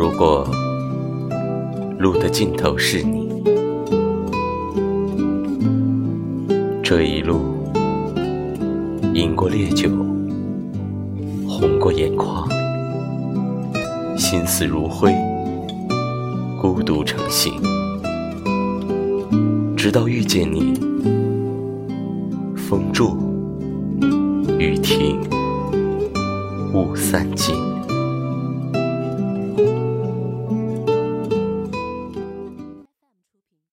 [0.00, 0.48] 如果
[1.98, 3.28] 路的尽头是你
[6.82, 7.38] 这一路
[9.12, 9.90] 饮过烈酒
[11.46, 12.48] 红过眼眶
[14.16, 15.14] 心死如灰
[16.58, 17.52] 孤独成形
[19.76, 20.80] 直到遇见你
[22.56, 23.18] 风住
[24.58, 25.20] 雨停
[26.72, 27.54] 雾散尽。